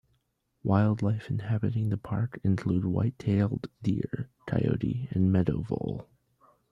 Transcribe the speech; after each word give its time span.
Wildlife 0.63 1.29
inhabiting 1.29 1.89
the 1.89 1.97
park 1.99 2.39
include 2.43 2.85
white-tailed 2.85 3.67
deer, 3.83 4.31
coyote, 4.47 5.07
and 5.11 5.31
meadow 5.31 5.61
vole. 5.61 6.07